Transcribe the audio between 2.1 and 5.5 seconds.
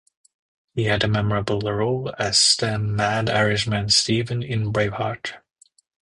as the 'mad' Irishman Stephen in "Braveheart".